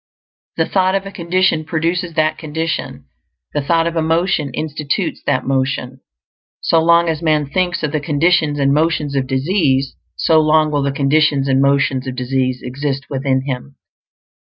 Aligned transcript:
The 0.57 0.67
thought 0.67 0.95
of 0.95 1.05
a 1.05 1.11
condition 1.11 1.63
produces 1.63 2.15
that 2.15 2.39
condition; 2.39 3.05
the 3.53 3.61
thought 3.61 3.85
of 3.85 3.95
a 3.95 4.01
motion 4.01 4.51
institutes 4.51 5.21
that 5.27 5.45
motion. 5.45 6.01
So 6.59 6.81
long 6.81 7.07
as 7.07 7.21
man 7.21 7.47
thinks 7.47 7.83
of 7.83 7.91
the 7.91 7.99
conditions 7.99 8.57
and 8.57 8.73
motions 8.73 9.15
of 9.15 9.27
disease, 9.27 9.95
so 10.15 10.39
long 10.41 10.71
will 10.71 10.81
the 10.81 10.91
conditions 10.91 11.47
and 11.47 11.61
motions 11.61 12.07
of 12.07 12.15
disease 12.15 12.63
exist 12.63 13.11
within 13.11 13.43
him. 13.45 13.75